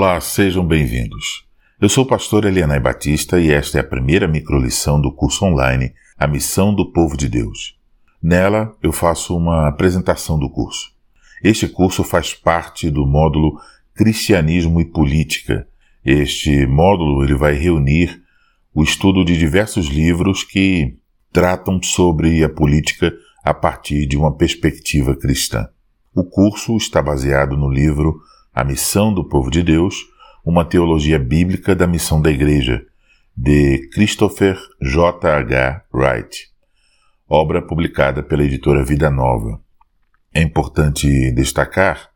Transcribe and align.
Olá, 0.00 0.20
sejam 0.20 0.64
bem-vindos. 0.64 1.44
Eu 1.80 1.88
sou 1.88 2.04
o 2.04 2.06
pastor 2.06 2.44
Elianai 2.44 2.78
Batista 2.78 3.40
e 3.40 3.50
esta 3.50 3.78
é 3.78 3.80
a 3.80 3.84
primeira 3.84 4.28
microlição 4.28 5.00
do 5.00 5.12
curso 5.12 5.44
online 5.44 5.92
A 6.16 6.24
Missão 6.24 6.72
do 6.72 6.92
Povo 6.92 7.16
de 7.16 7.28
Deus. 7.28 7.76
Nela, 8.22 8.76
eu 8.80 8.92
faço 8.92 9.36
uma 9.36 9.66
apresentação 9.66 10.38
do 10.38 10.48
curso. 10.48 10.92
Este 11.42 11.66
curso 11.66 12.04
faz 12.04 12.32
parte 12.32 12.88
do 12.90 13.04
módulo 13.04 13.60
Cristianismo 13.92 14.80
e 14.80 14.84
Política. 14.84 15.66
Este 16.04 16.64
módulo 16.64 17.24
ele 17.24 17.34
vai 17.34 17.54
reunir 17.54 18.22
o 18.72 18.84
estudo 18.84 19.24
de 19.24 19.36
diversos 19.36 19.88
livros 19.88 20.44
que 20.44 20.96
tratam 21.32 21.82
sobre 21.82 22.44
a 22.44 22.48
política 22.48 23.12
a 23.42 23.52
partir 23.52 24.06
de 24.06 24.16
uma 24.16 24.32
perspectiva 24.32 25.16
cristã. 25.16 25.68
O 26.14 26.22
curso 26.22 26.76
está 26.76 27.02
baseado 27.02 27.56
no 27.56 27.68
livro 27.68 28.20
a 28.58 28.64
Missão 28.64 29.14
do 29.14 29.22
Povo 29.22 29.52
de 29.52 29.62
Deus, 29.62 30.08
uma 30.44 30.64
teologia 30.64 31.16
bíblica 31.16 31.76
da 31.76 31.86
missão 31.86 32.20
da 32.20 32.28
Igreja, 32.28 32.84
de 33.36 33.88
Christopher 33.92 34.58
J. 34.82 35.28
H. 35.28 35.84
Wright, 35.94 36.48
obra 37.28 37.62
publicada 37.62 38.20
pela 38.20 38.42
editora 38.42 38.84
Vida 38.84 39.12
Nova. 39.12 39.62
É 40.34 40.42
importante 40.42 41.30
destacar 41.30 42.10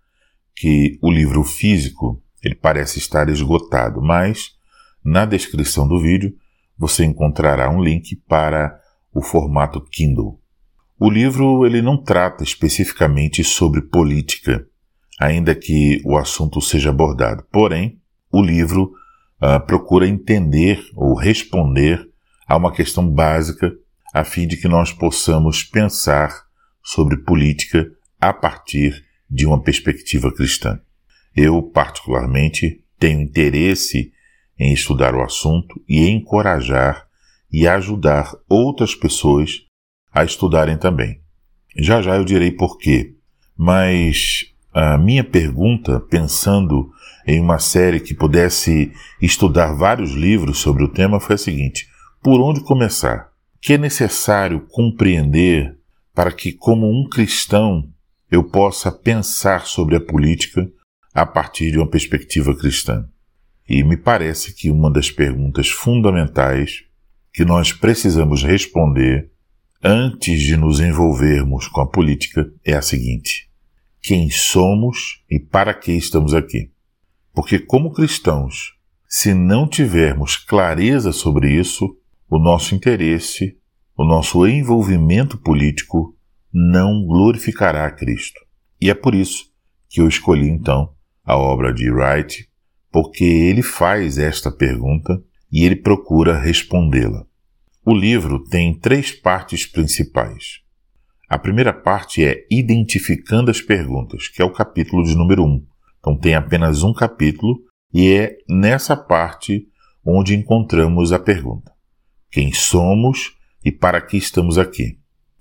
que 0.57 0.99
o 1.01 1.13
livro 1.13 1.45
físico 1.45 2.21
ele 2.43 2.57
parece 2.57 2.99
estar 2.99 3.29
esgotado, 3.29 4.03
mas 4.03 4.57
na 5.05 5.25
descrição 5.25 5.87
do 5.87 6.01
vídeo 6.01 6.35
você 6.77 7.05
encontrará 7.05 7.71
um 7.71 7.81
link 7.81 8.17
para 8.17 8.81
o 9.15 9.23
formato 9.23 9.81
Kindle. 9.81 10.41
O 10.99 11.09
livro 11.09 11.65
ele 11.65 11.81
não 11.81 11.97
trata 11.97 12.43
especificamente 12.43 13.45
sobre 13.45 13.81
política, 13.81 14.67
ainda 15.21 15.55
que 15.55 16.01
o 16.05 16.17
assunto 16.17 16.61
seja 16.61 16.91
abordado. 16.91 17.45
Porém, 17.51 18.01
o 18.31 18.43
livro 18.43 18.93
uh, 19.41 19.65
procura 19.67 20.09
entender 20.09 20.83
ou 20.95 21.15
responder 21.15 22.09
a 22.47 22.57
uma 22.57 22.73
questão 22.73 23.09
básica 23.09 23.73
a 24.13 24.25
fim 24.25 24.47
de 24.47 24.57
que 24.57 24.69
nós 24.69 24.93
possamos 24.93 25.63
pensar 25.63 26.45
sobre 26.83 27.17
política 27.17 27.91
a 28.21 28.33
partir 28.33 29.05
de 29.29 29.47
uma 29.47 29.63
perspectiva 29.63 30.33
cristã. 30.33 30.79
Eu, 31.35 31.63
particularmente, 31.63 32.85
tenho 32.99 33.21
interesse 33.21 34.13
em 34.59 34.73
estudar 34.73 35.15
o 35.15 35.23
assunto 35.23 35.83
e 35.89 36.09
encorajar 36.09 37.07
e 37.51 37.67
ajudar 37.67 38.33
outras 38.49 38.95
pessoas 38.95 39.61
a 40.13 40.25
estudarem 40.25 40.77
também. 40.77 41.21
Já 41.77 42.03
já 42.03 42.17
eu 42.17 42.25
direi 42.25 42.51
por 42.51 42.77
quê, 42.77 43.17
mas 43.57 44.52
a 44.73 44.97
minha 44.97 45.23
pergunta, 45.23 46.01
pensando 46.01 46.91
em 47.27 47.41
uma 47.41 47.59
série 47.59 48.01
que 48.01 48.15
pudesse 48.15 48.92
estudar 49.20 49.73
vários 49.73 50.12
livros 50.12 50.59
sobre 50.59 50.83
o 50.83 50.89
tema, 50.89 51.20
foi 51.20 51.34
a 51.34 51.39
seguinte: 51.39 51.87
por 52.23 52.41
onde 52.41 52.61
começar? 52.61 53.31
O 53.56 53.61
que 53.61 53.75
é 53.75 53.78
necessário 53.78 54.67
compreender 54.70 55.77
para 56.15 56.33
que, 56.33 56.53
como 56.53 56.91
um 56.91 57.09
cristão, 57.09 57.89
eu 58.31 58.43
possa 58.43 58.91
pensar 58.91 59.67
sobre 59.67 59.97
a 59.97 60.00
política 60.00 60.69
a 61.15 61.27
partir 61.27 61.70
de 61.70 61.78
uma 61.78 61.89
perspectiva 61.89 62.56
cristã? 62.56 63.06
E 63.69 63.84
me 63.84 63.97
parece 63.97 64.55
que 64.55 64.70
uma 64.70 64.91
das 64.91 65.11
perguntas 65.11 65.69
fundamentais 65.69 66.84
que 67.33 67.45
nós 67.45 67.73
precisamos 67.73 68.43
responder 68.43 69.31
antes 69.83 70.41
de 70.41 70.56
nos 70.56 70.81
envolvermos 70.81 71.69
com 71.69 71.81
a 71.81 71.87
política 71.87 72.50
é 72.65 72.75
a 72.75 72.83
seguinte: 72.83 73.52
quem 74.03 74.28
somos 74.31 75.22
e 75.31 75.39
para 75.39 75.72
que 75.72 75.92
estamos 75.92 76.34
aqui. 76.34 76.70
Porque, 77.33 77.58
como 77.58 77.93
cristãos, 77.93 78.75
se 79.09 79.32
não 79.32 79.69
tivermos 79.69 80.37
clareza 80.37 81.12
sobre 81.12 81.53
isso, 81.53 81.97
o 82.28 82.38
nosso 82.38 82.75
interesse, 82.75 83.56
o 83.97 84.04
nosso 84.04 84.47
envolvimento 84.47 85.38
político 85.38 86.16
não 86.53 87.04
glorificará 87.06 87.87
a 87.87 87.91
Cristo. 87.91 88.41
E 88.81 88.91
é 88.91 88.94
por 88.94 89.15
isso 89.15 89.44
que 89.88 90.00
eu 90.00 90.09
escolhi 90.09 90.48
então 90.48 90.93
a 91.25 91.37
obra 91.37 91.72
de 91.72 91.91
Wright, 91.91 92.48
porque 92.91 93.25
ele 93.25 93.62
faz 93.62 94.19
esta 94.19 94.50
pergunta 94.50 95.22
e 95.50 95.65
ele 95.65 95.77
procura 95.77 96.38
respondê-la. 96.38 97.25
O 97.84 97.94
livro 97.94 98.43
tem 98.44 98.78
três 98.78 99.12
partes 99.12 99.66
principais. 99.66 100.62
A 101.32 101.38
primeira 101.38 101.72
parte 101.72 102.22
é 102.22 102.47
Identificando 102.50 103.50
as 103.50 103.59
Perguntas, 103.59 104.28
que 104.28 104.43
é 104.43 104.44
o 104.44 104.53
capítulo 104.53 105.03
de 105.03 105.16
número 105.16 105.43
1. 105.43 105.47
Um. 105.47 105.66
Então 105.98 106.15
tem 106.15 106.34
apenas 106.34 106.82
um 106.82 106.93
capítulo 106.93 107.59
e 107.91 108.12
é 108.12 108.37
nessa 108.47 108.94
parte 108.94 109.66
onde 110.04 110.34
encontramos 110.34 111.10
a 111.10 111.19
pergunta: 111.19 111.72
Quem 112.31 112.53
somos 112.53 113.32
e 113.65 113.72
para 113.72 113.98
que 114.03 114.19
estamos 114.19 114.59
aqui? 114.59 114.98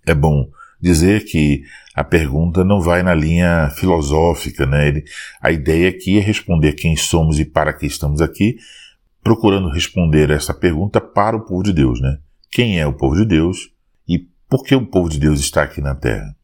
É 0.07 0.15
bom 0.15 0.49
dizer 0.79 1.25
que 1.25 1.63
a 1.93 2.05
pergunta 2.05 2.63
não 2.63 2.79
vai 2.79 3.03
na 3.03 3.13
linha 3.13 3.69
filosófica, 3.71 4.65
né? 4.65 4.93
A 5.41 5.51
ideia 5.51 5.89
aqui 5.89 6.17
é 6.17 6.21
responder 6.21 6.71
quem 6.71 6.95
somos 6.95 7.37
e 7.37 7.43
para 7.43 7.73
que 7.73 7.85
estamos 7.85 8.21
aqui, 8.21 8.55
procurando 9.21 9.67
responder 9.67 10.29
essa 10.29 10.53
pergunta 10.53 11.01
para 11.01 11.35
o 11.35 11.43
povo 11.43 11.63
de 11.63 11.73
Deus, 11.73 11.99
né? 11.99 12.17
Quem 12.49 12.79
é 12.79 12.87
o 12.87 12.93
povo 12.93 13.17
de 13.17 13.25
Deus 13.25 13.69
por 14.51 14.65
que 14.65 14.75
o 14.75 14.85
povo 14.85 15.07
de 15.07 15.17
Deus 15.17 15.39
está 15.39 15.63
aqui 15.63 15.79
na 15.79 15.95
Terra? 15.95 16.35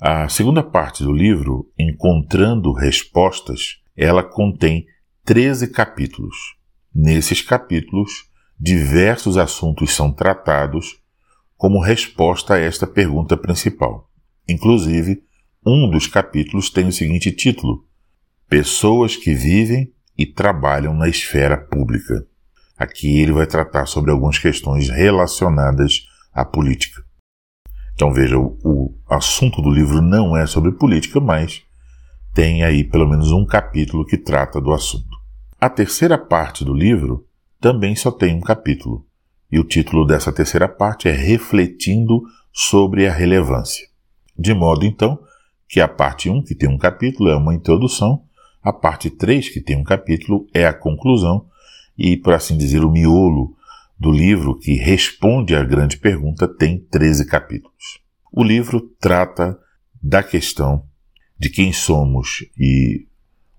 A 0.00 0.28
segunda 0.28 0.62
parte 0.62 1.02
do 1.02 1.12
livro, 1.12 1.68
Encontrando 1.76 2.72
Respostas, 2.72 3.82
ela 3.96 4.22
contém 4.22 4.86
13 5.24 5.72
capítulos. 5.72 6.36
Nesses 6.94 7.42
capítulos, 7.42 8.30
diversos 8.60 9.36
assuntos 9.36 9.92
são 9.92 10.12
tratados 10.12 11.02
como 11.56 11.82
resposta 11.82 12.54
a 12.54 12.60
esta 12.60 12.86
pergunta 12.86 13.36
principal. 13.36 14.08
Inclusive, 14.48 15.24
um 15.66 15.90
dos 15.90 16.06
capítulos 16.06 16.70
tem 16.70 16.86
o 16.86 16.92
seguinte 16.92 17.32
título: 17.32 17.84
Pessoas 18.48 19.16
que 19.16 19.34
vivem 19.34 19.92
e 20.16 20.24
trabalham 20.24 20.94
na 20.94 21.08
esfera 21.08 21.56
pública. 21.56 22.24
Aqui 22.76 23.18
ele 23.18 23.32
vai 23.32 23.48
tratar 23.48 23.86
sobre 23.86 24.12
algumas 24.12 24.38
questões 24.38 24.88
relacionadas 24.88 26.06
à 26.32 26.44
política. 26.44 27.07
Então 27.98 28.12
veja, 28.12 28.38
o, 28.38 28.56
o 28.62 28.94
assunto 29.10 29.60
do 29.60 29.68
livro 29.68 30.00
não 30.00 30.36
é 30.36 30.46
sobre 30.46 30.70
política, 30.70 31.18
mas 31.18 31.64
tem 32.32 32.62
aí 32.62 32.84
pelo 32.84 33.08
menos 33.08 33.32
um 33.32 33.44
capítulo 33.44 34.06
que 34.06 34.16
trata 34.16 34.60
do 34.60 34.72
assunto. 34.72 35.18
A 35.60 35.68
terceira 35.68 36.16
parte 36.16 36.64
do 36.64 36.72
livro 36.72 37.26
também 37.60 37.96
só 37.96 38.12
tem 38.12 38.36
um 38.36 38.40
capítulo, 38.40 39.04
e 39.50 39.58
o 39.58 39.64
título 39.64 40.06
dessa 40.06 40.30
terceira 40.30 40.68
parte 40.68 41.08
é 41.08 41.10
Refletindo 41.10 42.22
sobre 42.52 43.08
a 43.08 43.12
Relevância. 43.12 43.88
De 44.38 44.54
modo, 44.54 44.86
então, 44.86 45.18
que 45.68 45.80
a 45.80 45.88
parte 45.88 46.30
1, 46.30 46.44
que 46.44 46.54
tem 46.54 46.68
um 46.68 46.78
capítulo, 46.78 47.28
é 47.28 47.34
uma 47.34 47.52
introdução, 47.52 48.22
a 48.62 48.72
parte 48.72 49.10
3, 49.10 49.48
que 49.48 49.60
tem 49.60 49.76
um 49.76 49.82
capítulo, 49.82 50.46
é 50.54 50.64
a 50.64 50.72
conclusão, 50.72 51.46
e, 51.98 52.16
por 52.16 52.32
assim 52.32 52.56
dizer, 52.56 52.84
o 52.84 52.92
miolo 52.92 53.56
do 53.98 54.12
livro 54.12 54.56
que 54.56 54.74
responde 54.74 55.56
à 55.56 55.64
grande 55.64 55.96
pergunta 55.96 56.46
tem 56.46 56.78
13 56.78 57.26
capítulos. 57.26 58.00
O 58.32 58.44
livro 58.44 58.80
trata 59.00 59.58
da 60.00 60.22
questão 60.22 60.84
de 61.38 61.50
quem 61.50 61.72
somos 61.72 62.46
e 62.56 63.06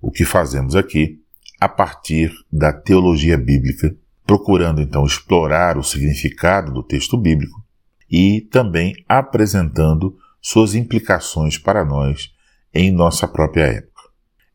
o 0.01 0.11
que 0.11 0.23
fazemos 0.23 0.75
aqui 0.75 1.19
a 1.59 1.67
partir 1.67 2.31
da 2.51 2.71
teologia 2.71 3.37
bíblica, 3.37 3.93
procurando 4.25 4.81
então 4.81 5.05
explorar 5.05 5.77
o 5.77 5.83
significado 5.83 6.71
do 6.71 6.83
texto 6.83 7.17
bíblico 7.17 7.61
e 8.09 8.41
também 8.49 8.93
apresentando 9.07 10.17
suas 10.41 10.73
implicações 10.73 11.57
para 11.57 11.83
nós 11.83 12.33
em 12.73 12.91
nossa 12.91 13.27
própria 13.27 13.63
época. 13.63 14.03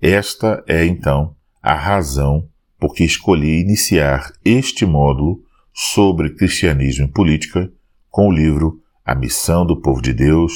Esta 0.01 0.65
é 0.67 0.87
então 0.87 1.37
a 1.63 1.75
razão 1.75 2.49
por 2.79 2.95
que 2.95 3.05
escolhi 3.05 3.61
iniciar 3.61 4.33
este 4.45 4.87
módulo 4.87 5.44
sobre 5.75 6.31
cristianismo 6.31 7.07
e 7.07 7.13
política 7.13 7.71
com 8.09 8.29
o 8.29 8.33
livro 8.33 8.81
A 9.05 9.13
Missão 9.13 9.67
do 9.67 9.81
Povo 9.81 10.01
de 10.01 10.13
Deus, 10.13 10.53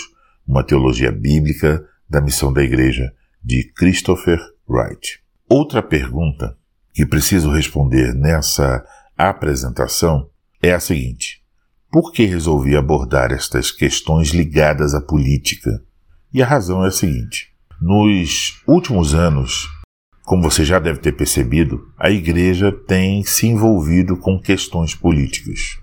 uma 0.46 0.62
teologia 0.62 1.10
bíblica 1.10 1.84
da 2.08 2.20
missão 2.20 2.52
da 2.52 2.62
Igreja, 2.62 3.12
de 3.42 3.64
Christopher 3.72 4.40
Wright. 4.68 5.20
Outra 5.48 5.82
pergunta 5.82 6.56
que 6.94 7.04
preciso 7.04 7.50
responder 7.50 8.14
nessa 8.14 8.84
apresentação 9.16 10.30
é 10.62 10.72
a 10.72 10.80
seguinte: 10.80 11.42
por 11.90 12.12
que 12.12 12.24
resolvi 12.24 12.76
abordar 12.76 13.32
estas 13.32 13.72
questões 13.72 14.28
ligadas 14.28 14.94
à 14.94 15.00
política? 15.00 15.82
E 16.32 16.42
a 16.42 16.46
razão 16.46 16.84
é 16.84 16.88
a 16.88 16.92
seguinte: 16.92 17.52
nos 17.80 18.62
últimos 18.66 19.14
anos, 19.14 19.68
como 20.28 20.42
você 20.42 20.62
já 20.62 20.78
deve 20.78 20.98
ter 20.98 21.12
percebido, 21.12 21.90
a 21.96 22.10
Igreja 22.10 22.70
tem 22.70 23.24
se 23.24 23.46
envolvido 23.46 24.14
com 24.14 24.38
questões 24.38 24.94
políticas. 24.94 25.78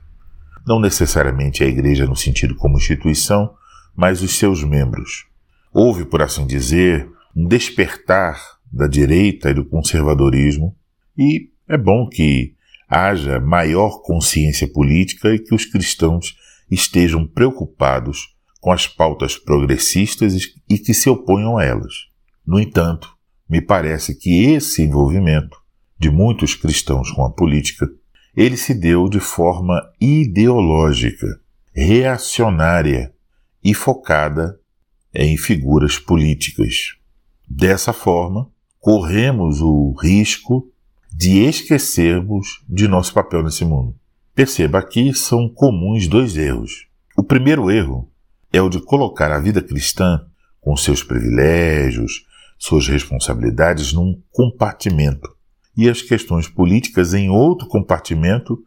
Não 0.67 0.79
necessariamente 0.79 1.63
a 1.63 1.67
Igreja 1.67 2.05
no 2.05 2.15
sentido 2.15 2.53
como 2.53 2.77
instituição, 2.77 3.55
mas 3.95 4.21
os 4.21 4.37
seus 4.37 4.63
membros. 4.63 5.25
Houve, 5.73 6.05
por 6.05 6.21
assim 6.21 6.45
dizer, 6.45 7.09
um 7.35 7.47
despertar 7.47 8.39
da 8.71 8.85
direita 8.85 9.49
e 9.49 9.53
do 9.55 9.65
conservadorismo 9.65 10.75
E 11.17 11.49
é 11.67 11.75
bom 11.75 12.07
que 12.07 12.53
haja 12.87 13.39
maior 13.39 14.03
consciência 14.03 14.67
política 14.67 15.33
e 15.33 15.39
que 15.39 15.55
os 15.55 15.65
cristãos 15.65 16.35
estejam 16.69 17.25
preocupados 17.25 18.35
com 18.61 18.71
as 18.71 18.87
pautas 18.87 19.39
progressistas 19.39 20.35
e 20.69 20.77
que 20.77 20.93
se 20.93 21.09
oponham 21.09 21.57
a 21.57 21.63
elas. 21.63 21.93
No 22.45 22.59
entanto, 22.59 23.14
me 23.49 23.61
parece 23.61 24.15
que 24.15 24.45
esse 24.45 24.83
envolvimento 24.83 25.57
de 25.97 26.09
muitos 26.09 26.55
cristãos 26.55 27.11
com 27.11 27.23
a 27.23 27.31
política, 27.31 27.87
ele 28.35 28.57
se 28.57 28.73
deu 28.73 29.07
de 29.07 29.19
forma 29.19 29.81
ideológica, 29.99 31.27
reacionária 31.73 33.13
e 33.63 33.73
focada 33.73 34.59
em 35.13 35.37
figuras 35.37 35.97
políticas. 35.97 36.95
Dessa 37.47 37.93
forma, 37.93 38.49
corremos 38.79 39.61
o 39.61 39.93
risco 39.93 40.69
de 41.11 41.39
esquecermos 41.43 42.63
de 42.67 42.87
nosso 42.87 43.13
papel 43.13 43.41
nesse 43.41 43.63
mundo. 43.63 43.95
Perceba 44.33 44.79
aqui 44.79 45.13
são 45.13 45.47
comuns 45.47 46.07
dois 46.07 46.35
erros. 46.35 46.87
O 47.15 47.23
primeiro 47.23 47.71
erro 47.71 48.11
é 48.51 48.61
o 48.61 48.67
de 48.67 48.81
colocar 48.81 49.31
a 49.31 49.39
vida 49.39 49.61
cristã, 49.61 50.25
com 50.59 50.75
seus 50.75 51.01
privilégios, 51.03 52.25
suas 52.57 52.87
responsabilidades, 52.87 53.93
num 53.93 54.21
compartimento 54.31 55.35
e 55.77 55.89
as 55.89 56.01
questões 56.01 56.47
políticas 56.47 57.13
em 57.13 57.29
outro 57.29 57.67
compartimento, 57.67 58.57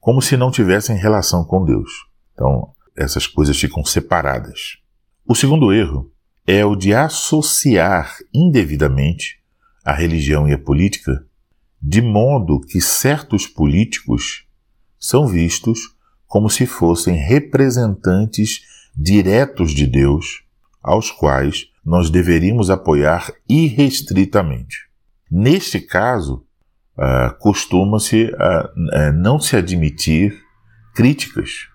como 0.00 0.20
se 0.20 0.36
não 0.36 0.50
tivessem 0.50 0.96
relação 0.96 1.44
com 1.44 1.64
Deus. 1.64 1.90
Então, 2.32 2.72
essas 2.96 3.26
coisas 3.26 3.58
ficam 3.58 3.84
separadas. 3.84 4.78
O 5.26 5.34
segundo 5.34 5.72
erro 5.72 6.10
é 6.46 6.64
o 6.64 6.76
de 6.76 6.94
associar 6.94 8.16
indevidamente 8.34 9.40
a 9.84 9.92
religião 9.92 10.48
e 10.48 10.52
a 10.52 10.58
política, 10.58 11.24
de 11.80 12.00
modo 12.02 12.60
que 12.60 12.80
certos 12.80 13.46
políticos 13.46 14.46
são 14.98 15.26
vistos 15.26 15.78
como 16.26 16.50
se 16.50 16.66
fossem 16.66 17.14
representantes 17.14 18.62
diretos 18.96 19.72
de 19.72 19.86
Deus, 19.86 20.42
aos 20.82 21.10
quais 21.10 21.66
nós 21.86 22.10
deveríamos 22.10 22.68
apoiar 22.68 23.32
irrestritamente. 23.48 24.76
Neste 25.30 25.80
caso, 25.80 26.44
uh, 26.98 27.38
costuma-se 27.38 28.24
uh, 28.24 28.28
uh, 28.28 29.12
não 29.14 29.38
se 29.38 29.56
admitir 29.56 30.36
críticas 30.96 31.68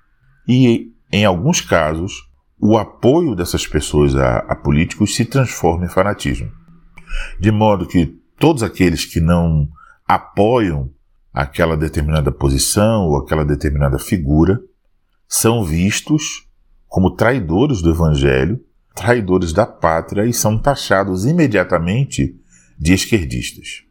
e, 0.45 0.91
em 1.13 1.23
alguns 1.23 1.61
casos, 1.61 2.29
o 2.59 2.77
apoio 2.77 3.35
dessas 3.35 3.65
pessoas 3.65 4.13
a, 4.15 4.39
a 4.39 4.55
políticos 4.55 5.15
se 5.15 5.23
transforma 5.23 5.85
em 5.85 5.89
fanatismo. 5.89 6.51
De 7.39 7.51
modo 7.51 7.87
que 7.87 8.05
todos 8.37 8.63
aqueles 8.63 9.05
que 9.05 9.21
não 9.21 9.67
apoiam 10.05 10.91
aquela 11.33 11.77
determinada 11.77 12.31
posição 12.31 13.05
ou 13.05 13.17
aquela 13.17 13.45
determinada 13.45 13.97
figura 13.97 14.59
são 15.27 15.63
vistos 15.63 16.47
como 16.87 17.15
traidores 17.15 17.81
do 17.81 17.89
Evangelho, 17.89 18.59
traidores 18.95 19.53
da 19.53 19.65
pátria 19.65 20.25
e 20.25 20.33
são 20.33 20.57
taxados 20.57 21.25
imediatamente 21.25 22.35
de 22.77 22.93
esquerdistas. 22.93 23.83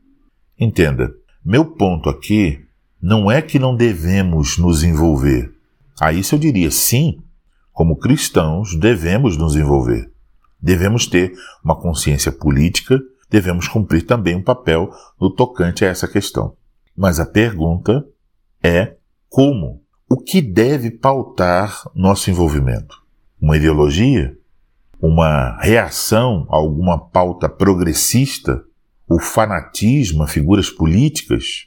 Entenda, 0.59 1.15
meu 1.45 1.65
ponto 1.65 2.09
aqui 2.09 2.65
não 3.01 3.31
é 3.31 3.41
que 3.41 3.59
não 3.59 3.75
devemos 3.75 4.59
nos 4.59 4.83
envolver. 4.83 5.53
A 6.01 6.13
isso 6.13 6.35
eu 6.35 6.39
diria 6.39 6.71
sim, 6.71 7.23
como 7.73 7.97
cristãos 7.97 8.77
devemos 8.77 9.37
nos 9.37 9.57
envolver. 9.57 10.11
Devemos 10.61 11.07
ter 11.07 11.33
uma 11.65 11.75
consciência 11.75 12.31
política, 12.31 13.01
devemos 13.31 13.69
cumprir 13.69 14.03
também 14.03 14.37
um 14.37 14.43
papel 14.43 14.91
no 15.19 15.31
tocante 15.31 15.85
a 15.85 15.89
essa 15.89 16.07
questão. 16.07 16.55
Mas 16.95 17.19
a 17.19 17.25
pergunta 17.25 18.05
é 18.63 18.97
como? 19.29 19.83
O 20.09 20.19
que 20.19 20.43
deve 20.43 20.91
pautar 20.91 21.89
nosso 21.95 22.31
envolvimento? 22.31 23.01
Uma 23.41 23.57
ideologia? 23.57 24.37
Uma 25.01 25.59
reação 25.61 26.47
a 26.51 26.57
alguma 26.57 26.99
pauta 26.99 27.49
progressista? 27.49 28.63
O 29.09 29.19
fanatismo 29.19 30.23
a 30.23 30.27
figuras 30.27 30.69
políticas? 30.69 31.67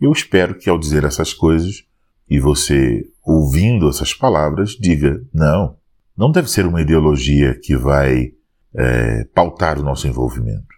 Eu 0.00 0.10
espero 0.12 0.54
que 0.54 0.70
ao 0.70 0.78
dizer 0.78 1.04
essas 1.04 1.34
coisas, 1.34 1.84
e 2.28 2.40
você 2.40 3.04
ouvindo 3.22 3.88
essas 3.88 4.14
palavras, 4.14 4.70
diga: 4.70 5.22
não, 5.32 5.76
não 6.16 6.30
deve 6.30 6.50
ser 6.50 6.64
uma 6.64 6.80
ideologia 6.80 7.58
que 7.62 7.76
vai 7.76 8.32
é, 8.74 9.24
pautar 9.34 9.78
o 9.78 9.82
nosso 9.82 10.08
envolvimento. 10.08 10.68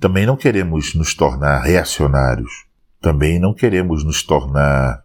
Também 0.00 0.26
não 0.26 0.36
queremos 0.36 0.94
nos 0.94 1.14
tornar 1.14 1.60
reacionários, 1.60 2.66
também 3.00 3.38
não 3.38 3.54
queremos 3.54 4.02
nos 4.02 4.22
tornar 4.22 5.04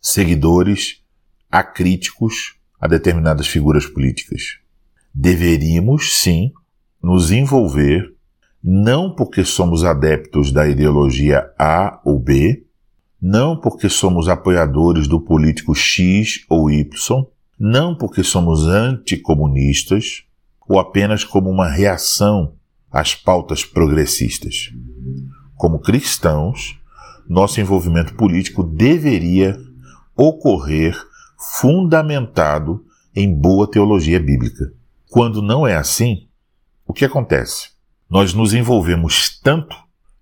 seguidores 0.00 1.02
acríticos 1.50 2.56
a 2.78 2.86
determinadas 2.86 3.46
figuras 3.46 3.86
políticas. 3.86 4.58
Deveríamos, 5.18 6.14
sim, 6.18 6.52
nos 7.02 7.30
envolver, 7.30 8.14
não 8.62 9.14
porque 9.14 9.46
somos 9.46 9.82
adeptos 9.82 10.52
da 10.52 10.68
ideologia 10.68 11.50
A 11.58 12.02
ou 12.04 12.20
B, 12.20 12.66
não 13.20 13.58
porque 13.58 13.88
somos 13.88 14.28
apoiadores 14.28 15.08
do 15.08 15.18
político 15.18 15.74
X 15.74 16.44
ou 16.50 16.70
Y, 16.70 17.24
não 17.58 17.96
porque 17.96 18.22
somos 18.22 18.66
anticomunistas, 18.66 20.24
ou 20.68 20.78
apenas 20.78 21.24
como 21.24 21.48
uma 21.48 21.66
reação 21.66 22.52
às 22.92 23.14
pautas 23.14 23.64
progressistas. 23.64 24.70
Como 25.56 25.78
cristãos, 25.78 26.78
nosso 27.26 27.58
envolvimento 27.58 28.12
político 28.16 28.62
deveria 28.62 29.56
ocorrer 30.14 30.94
fundamentado 31.58 32.84
em 33.14 33.32
boa 33.32 33.66
teologia 33.66 34.20
bíblica. 34.20 34.75
Quando 35.16 35.40
não 35.40 35.66
é 35.66 35.74
assim, 35.74 36.28
o 36.86 36.92
que 36.92 37.02
acontece? 37.02 37.70
Nós 38.06 38.34
nos 38.34 38.52
envolvemos 38.52 39.40
tanto 39.40 39.74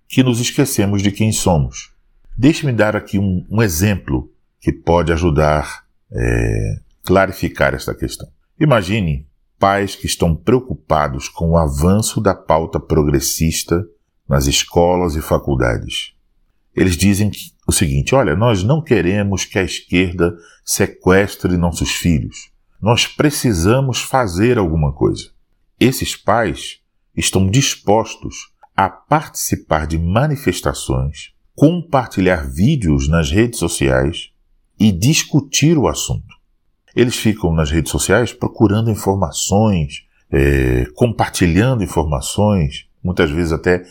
que 0.07 0.23
nos 0.23 0.39
esquecemos 0.39 1.01
de 1.03 1.11
quem 1.11 1.33
somos. 1.33 1.91
Deixe-me 2.37 2.71
dar 2.71 2.95
aqui 2.95 3.19
um, 3.19 3.45
um, 3.51 3.61
exemplo 3.61 4.31
que 4.57 4.71
pode 4.71 5.11
ajudar 5.11 5.83
a 6.09 6.17
é, 6.17 6.79
clarificar 7.03 7.73
esta 7.73 7.93
questão. 7.93 8.25
Imagine 8.57 9.27
pais 9.59 9.97
que 9.97 10.05
estão 10.05 10.33
preocupados 10.33 11.27
com 11.27 11.49
o 11.49 11.57
avanço 11.57 12.21
da 12.21 12.33
pauta 12.33 12.79
progressista 12.79 13.85
nas 14.29 14.47
escolas 14.47 15.17
e 15.17 15.21
faculdades. 15.21 16.13
Eles 16.73 16.95
dizem 16.95 17.31
o 17.67 17.71
seguinte: 17.73 18.15
olha, 18.15 18.33
nós 18.33 18.63
não 18.63 18.81
queremos 18.81 19.43
que 19.43 19.59
a 19.59 19.63
esquerda 19.63 20.33
sequestre 20.63 21.57
nossos 21.57 21.91
filhos. 21.91 22.54
Nós 22.81 23.07
precisamos 23.07 24.01
fazer 24.01 24.57
alguma 24.57 24.91
coisa. 24.91 25.29
Esses 25.79 26.15
pais 26.15 26.79
estão 27.15 27.49
dispostos 27.49 28.53
a 28.75 28.89
participar 28.89 29.87
de 29.87 29.97
manifestações, 29.97 31.33
compartilhar 31.55 32.47
vídeos 32.47 33.07
nas 33.07 33.31
redes 33.31 33.59
sociais 33.59 34.31
e 34.79 34.91
discutir 34.91 35.77
o 35.77 35.87
assunto. 35.87 36.35
Eles 36.95 37.15
ficam 37.15 37.53
nas 37.53 37.71
redes 37.71 37.91
sociais 37.91 38.33
procurando 38.33 38.91
informações, 38.91 40.05
é, 40.31 40.85
compartilhando 40.95 41.83
informações, 41.83 42.87
muitas 43.03 43.31
vezes 43.31 43.53
até 43.53 43.83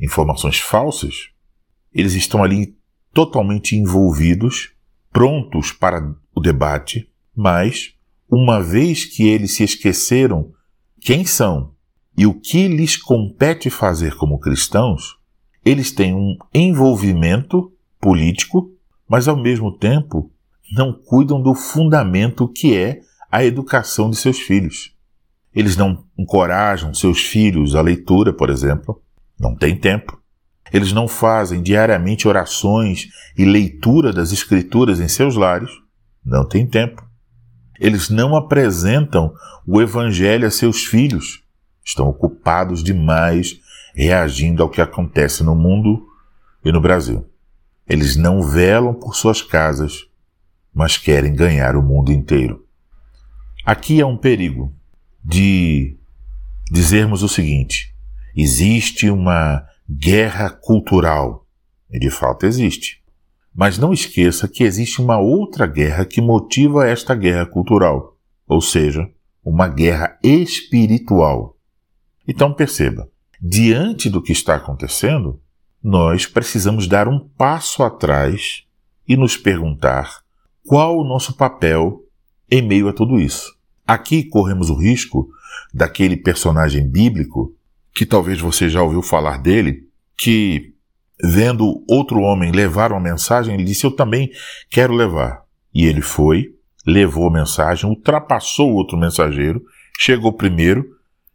informações 0.00 0.58
falsas, 0.58 1.30
eles 1.92 2.14
estão 2.14 2.42
ali 2.42 2.76
totalmente 3.12 3.76
envolvidos, 3.76 4.72
prontos 5.12 5.72
para 5.72 6.14
o 6.34 6.40
debate, 6.40 7.10
mas, 7.34 7.94
uma 8.30 8.62
vez 8.62 9.04
que 9.04 9.26
eles 9.28 9.54
se 9.54 9.64
esqueceram 9.64 10.52
quem 11.00 11.24
são 11.24 11.72
e 12.16 12.26
o 12.26 12.34
que 12.34 12.68
lhes 12.68 12.96
compete 12.96 13.70
fazer 13.70 14.14
como 14.16 14.38
cristãos, 14.38 15.16
eles 15.64 15.90
têm 15.90 16.14
um 16.14 16.36
envolvimento 16.54 17.72
político, 18.00 18.70
mas 19.08 19.26
ao 19.26 19.36
mesmo 19.36 19.76
tempo 19.76 20.30
não 20.72 20.92
cuidam 20.92 21.42
do 21.42 21.54
fundamento 21.54 22.48
que 22.48 22.76
é 22.76 23.00
a 23.30 23.44
educação 23.44 24.10
de 24.10 24.16
seus 24.16 24.38
filhos. 24.38 24.94
Eles 25.54 25.76
não 25.76 26.04
encorajam 26.16 26.94
seus 26.94 27.20
filhos 27.20 27.74
à 27.74 27.80
leitura, 27.80 28.32
por 28.32 28.50
exemplo, 28.50 29.02
não 29.38 29.56
têm 29.56 29.76
tempo. 29.76 30.20
Eles 30.72 30.92
não 30.92 31.08
fazem 31.08 31.60
diariamente 31.60 32.28
orações 32.28 33.08
e 33.36 33.44
leitura 33.44 34.12
das 34.12 34.30
Escrituras 34.32 35.00
em 35.00 35.08
seus 35.08 35.34
lares, 35.34 35.70
não 36.24 36.46
tem 36.46 36.64
tempo. 36.66 37.09
Eles 37.80 38.10
não 38.10 38.36
apresentam 38.36 39.34
o 39.66 39.80
Evangelho 39.80 40.46
a 40.46 40.50
seus 40.50 40.84
filhos, 40.84 41.42
estão 41.82 42.06
ocupados 42.06 42.84
demais 42.84 43.58
reagindo 43.94 44.62
ao 44.62 44.68
que 44.68 44.82
acontece 44.82 45.42
no 45.42 45.54
mundo 45.54 46.06
e 46.62 46.70
no 46.70 46.80
Brasil. 46.80 47.26
Eles 47.88 48.16
não 48.16 48.42
velam 48.42 48.92
por 48.92 49.16
suas 49.16 49.40
casas, 49.40 50.06
mas 50.72 50.98
querem 50.98 51.34
ganhar 51.34 51.74
o 51.74 51.82
mundo 51.82 52.12
inteiro. 52.12 52.64
Aqui 53.64 53.98
é 53.98 54.06
um 54.06 54.16
perigo 54.16 54.72
de 55.24 55.96
dizermos 56.70 57.22
o 57.22 57.28
seguinte: 57.28 57.94
existe 58.36 59.10
uma 59.10 59.64
guerra 59.88 60.50
cultural 60.50 61.46
e 61.90 61.98
de 61.98 62.10
fato 62.10 62.44
existe. 62.44 62.99
Mas 63.54 63.78
não 63.78 63.92
esqueça 63.92 64.48
que 64.48 64.62
existe 64.62 65.00
uma 65.00 65.18
outra 65.18 65.66
guerra 65.66 66.04
que 66.04 66.20
motiva 66.20 66.86
esta 66.86 67.14
guerra 67.14 67.46
cultural, 67.46 68.16
ou 68.46 68.60
seja, 68.60 69.10
uma 69.44 69.68
guerra 69.68 70.18
espiritual. 70.22 71.56
Então 72.26 72.52
perceba, 72.52 73.10
diante 73.40 74.08
do 74.08 74.22
que 74.22 74.32
está 74.32 74.54
acontecendo, 74.56 75.40
nós 75.82 76.26
precisamos 76.26 76.86
dar 76.86 77.08
um 77.08 77.18
passo 77.18 77.82
atrás 77.82 78.64
e 79.08 79.16
nos 79.16 79.36
perguntar 79.36 80.20
qual 80.64 80.98
o 80.98 81.04
nosso 81.04 81.36
papel 81.36 82.04
em 82.50 82.62
meio 82.62 82.88
a 82.88 82.92
tudo 82.92 83.18
isso. 83.18 83.56
Aqui 83.86 84.22
corremos 84.22 84.70
o 84.70 84.76
risco 84.76 85.28
daquele 85.72 86.16
personagem 86.16 86.86
bíblico, 86.86 87.54
que 87.92 88.06
talvez 88.06 88.40
você 88.40 88.68
já 88.68 88.82
ouviu 88.82 89.02
falar 89.02 89.38
dele, 89.38 89.88
que 90.16 90.69
vendo 91.22 91.84
outro 91.88 92.20
homem 92.20 92.52
levar 92.52 92.92
uma 92.92 93.00
mensagem, 93.00 93.54
ele 93.54 93.64
disse: 93.64 93.84
Eu 93.84 93.90
também 93.90 94.30
quero 94.70 94.94
levar. 94.94 95.42
E 95.72 95.84
ele 95.84 96.00
foi, 96.00 96.54
levou 96.86 97.28
a 97.28 97.32
mensagem, 97.32 97.88
ultrapassou 97.88 98.72
o 98.72 98.74
outro 98.74 98.98
mensageiro, 98.98 99.62
chegou 99.98 100.32
primeiro, 100.32 100.84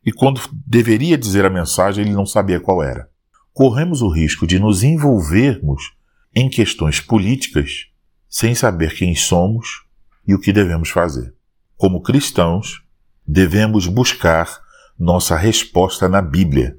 e 0.05 0.11
quando 0.11 0.41
deveria 0.65 1.17
dizer 1.17 1.45
a 1.45 1.49
mensagem, 1.49 2.05
ele 2.05 2.13
não 2.13 2.25
sabia 2.25 2.59
qual 2.59 2.83
era. 2.83 3.09
Corremos 3.53 4.01
o 4.01 4.09
risco 4.09 4.45
de 4.45 4.59
nos 4.59 4.83
envolvermos 4.83 5.93
em 6.35 6.49
questões 6.49 6.99
políticas 6.99 7.87
sem 8.29 8.53
saber 8.53 8.93
quem 8.93 9.15
somos 9.15 9.85
e 10.27 10.35
o 10.35 10.39
que 10.39 10.51
devemos 10.51 10.89
fazer. 10.89 11.33
Como 11.77 12.01
cristãos, 12.01 12.83
devemos 13.25 13.87
buscar 13.87 14.59
nossa 14.99 15.35
resposta 15.35 16.09
na 16.09 16.21
Bíblia. 16.21 16.77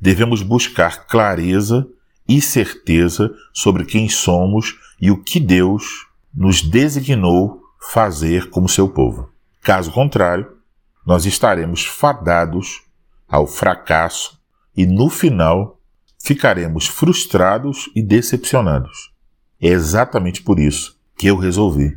Devemos 0.00 0.42
buscar 0.42 1.06
clareza 1.06 1.86
e 2.28 2.40
certeza 2.40 3.32
sobre 3.52 3.84
quem 3.84 4.08
somos 4.08 4.76
e 5.00 5.10
o 5.10 5.22
que 5.22 5.38
Deus 5.38 6.06
nos 6.34 6.62
designou 6.62 7.62
fazer 7.92 8.50
como 8.50 8.68
seu 8.68 8.88
povo. 8.88 9.30
Caso 9.62 9.92
contrário, 9.92 10.50
nós 11.06 11.26
estaremos 11.26 11.84
fadados 11.84 12.82
ao 13.28 13.46
fracasso 13.46 14.38
e 14.76 14.86
no 14.86 15.10
final 15.10 15.78
ficaremos 16.18 16.86
frustrados 16.86 17.90
e 17.94 18.02
decepcionados. 18.02 19.12
É 19.60 19.68
exatamente 19.68 20.42
por 20.42 20.58
isso 20.58 20.98
que 21.16 21.26
eu 21.26 21.36
resolvi 21.36 21.96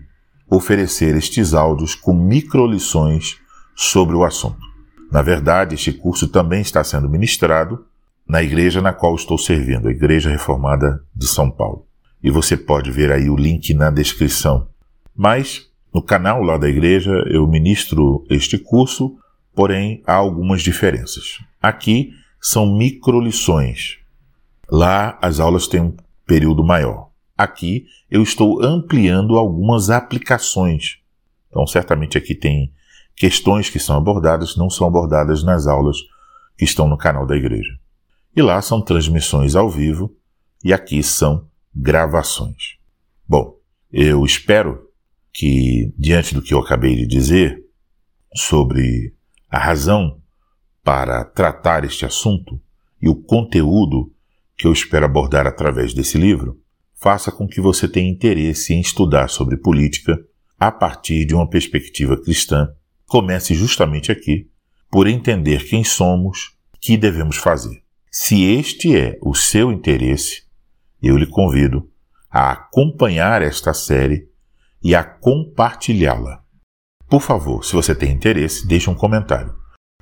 oferecer 0.50 1.16
estes 1.16 1.54
áudios 1.54 1.96
com 1.96 2.14
microlições 2.14 3.38
sobre 3.76 4.16
o 4.16 4.24
assunto. 4.24 4.66
Na 5.12 5.22
verdade, 5.22 5.76
este 5.76 5.94
curso 5.94 6.28
também 6.28 6.62
está 6.62 6.84
sendo 6.84 7.10
ministrado 7.10 7.86
na 8.28 8.44
igreja 8.44 8.82
na 8.82 8.92
qual 8.92 9.16
estou 9.16 9.38
servindo, 9.38 9.88
a 9.88 9.92
Igreja 9.92 10.30
Reformada 10.30 11.02
de 11.16 11.28
São 11.28 11.50
Paulo. 11.50 11.88
E 12.22 12.30
você 12.30 12.58
pode 12.58 12.92
ver 12.92 13.12
aí 13.12 13.30
o 13.30 13.36
link 13.36 13.74
na 13.74 13.90
descrição. 13.90 14.68
Mas 15.16 15.68
no 15.94 16.02
canal 16.02 16.44
lá 16.44 16.58
da 16.58 16.68
igreja 16.68 17.12
eu 17.28 17.48
ministro 17.48 18.26
este 18.30 18.58
curso, 18.58 19.18
porém 19.56 20.04
há 20.06 20.16
algumas 20.16 20.62
diferenças. 20.62 21.40
Aqui 21.62 22.12
são 22.42 22.78
microlições. 22.78 23.98
Lá 24.70 25.18
as 25.22 25.40
aulas 25.40 25.68
têm 25.68 25.82
um 25.82 25.96
período 26.26 26.64
maior. 26.64 27.10
Aqui 27.38 27.86
eu 28.12 28.22
estou 28.22 28.64
ampliando 28.64 29.38
algumas 29.38 29.90
aplicações. 29.90 30.98
Então, 31.50 31.66
certamente 31.66 32.18
aqui 32.18 32.36
tem 32.36 32.74
questões 33.16 33.70
que 33.70 33.80
são 33.80 33.96
abordadas, 33.96 34.58
não 34.58 34.70
são 34.70 34.86
abordadas 34.86 35.44
nas 35.44 35.66
aulas 35.66 35.98
que 36.58 36.66
estão 36.66 36.88
no 36.88 36.98
canal 36.98 37.26
da 37.26 37.36
igreja. 37.36 37.78
E 38.38 38.42
lá 38.44 38.62
são 38.62 38.80
transmissões 38.80 39.56
ao 39.56 39.68
vivo 39.68 40.16
e 40.64 40.72
aqui 40.72 41.02
são 41.02 41.50
gravações. 41.76 42.78
Bom, 43.28 43.58
eu 43.92 44.24
espero 44.24 44.92
que, 45.34 45.92
diante 45.98 46.36
do 46.36 46.42
que 46.44 46.54
eu 46.54 46.60
acabei 46.60 46.96
de 46.96 47.08
dizer 47.08 47.66
sobre 48.36 49.16
a 49.50 49.58
razão 49.58 50.22
para 50.84 51.26
tratar 51.26 51.84
este 51.84 52.06
assunto 52.06 52.62
e 53.02 53.10
o 53.10 53.16
conteúdo 53.16 54.14
que 54.56 54.68
eu 54.68 54.72
espero 54.72 55.06
abordar 55.06 55.48
através 55.48 55.92
desse 55.92 56.20
livro, 56.20 56.62
faça 56.94 57.32
com 57.32 57.48
que 57.48 57.60
você 57.60 57.88
tenha 57.88 58.08
interesse 58.08 58.72
em 58.72 58.80
estudar 58.80 59.32
sobre 59.32 59.58
política 59.58 60.16
a 60.60 60.72
partir 60.72 61.26
de 61.26 61.34
uma 61.34 61.50
perspectiva 61.50 62.16
cristã. 62.22 62.72
Comece 63.08 63.56
justamente 63.56 64.12
aqui, 64.12 64.48
por 64.92 65.08
entender 65.08 65.68
quem 65.68 65.84
somos, 65.84 66.56
que 66.80 66.96
devemos 66.96 67.38
fazer. 67.38 67.87
Se 68.20 68.44
este 68.44 68.98
é 68.98 69.20
o 69.22 69.36
seu 69.36 69.72
interesse, 69.72 70.42
eu 71.00 71.16
lhe 71.16 71.28
convido 71.28 71.88
a 72.32 72.52
acompanhar 72.52 73.44
esta 73.44 73.76
série 73.76 74.28
e 74.84 74.96
a 74.96 75.04
compartilhá-la. 75.04 76.42
Por 77.08 77.22
favor, 77.22 77.64
se 77.64 77.74
você 77.74 77.94
tem 77.94 78.12
interesse, 78.12 78.68
deixe 78.68 78.90
um 78.90 78.96
comentário. 78.96 79.54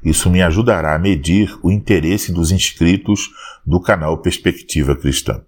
Isso 0.02 0.30
me 0.30 0.42
ajudará 0.42 0.96
a 0.96 1.00
medir 1.00 1.60
o 1.62 1.70
interesse 1.70 2.32
dos 2.32 2.52
inscritos 2.52 3.30
do 3.66 3.82
canal 3.82 4.22
Perspectiva 4.22 4.96
Cristã. 4.96 5.44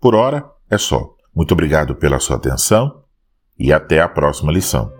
Por 0.00 0.14
hora, 0.14 0.50
é 0.70 0.78
só. 0.78 1.14
Muito 1.34 1.52
obrigado 1.52 1.94
pela 1.94 2.18
sua 2.18 2.36
atenção 2.36 3.04
e 3.58 3.70
até 3.70 4.00
a 4.00 4.08
próxima 4.08 4.50
lição. 4.50 4.97